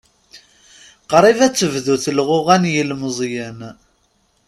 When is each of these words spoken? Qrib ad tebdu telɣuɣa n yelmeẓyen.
Qrib 1.09 1.39
ad 1.47 1.53
tebdu 1.55 1.95
telɣuɣa 2.03 2.55
n 2.61 2.71
yelmeẓyen. 2.73 3.59